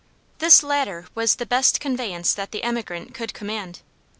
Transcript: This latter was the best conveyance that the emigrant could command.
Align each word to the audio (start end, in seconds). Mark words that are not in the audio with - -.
This 0.39 0.63
latter 0.63 1.05
was 1.13 1.35
the 1.35 1.45
best 1.45 1.79
conveyance 1.79 2.33
that 2.33 2.49
the 2.49 2.63
emigrant 2.63 3.13
could 3.13 3.35
command. 3.35 3.83